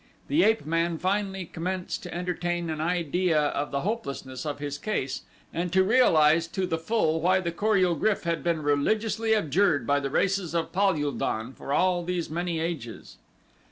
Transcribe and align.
The 0.29 0.41
ape 0.43 0.65
man 0.65 0.97
finally 0.97 1.45
commenced 1.45 2.01
to 2.01 2.11
entertain 2.11 2.71
an 2.71 2.81
idea 2.81 3.39
of 3.39 3.69
the 3.69 3.81
hopelessness 3.81 4.47
of 4.47 4.57
his 4.57 4.79
case 4.79 5.21
and 5.53 5.71
to 5.73 5.83
realize 5.83 6.47
to 6.47 6.65
the 6.65 6.79
full 6.79 7.21
why 7.21 7.39
the 7.39 7.51
Kor 7.51 7.77
ul 7.77 7.93
GRYF 7.95 8.23
had 8.23 8.43
been 8.43 8.63
religiously 8.63 9.35
abjured 9.35 9.85
by 9.85 9.99
the 9.99 10.09
races 10.09 10.55
of 10.55 10.73
Pal 10.73 10.95
ul 10.95 11.11
don 11.11 11.53
for 11.53 11.71
all 11.71 12.03
these 12.03 12.31
many 12.31 12.59
ages. 12.59 13.17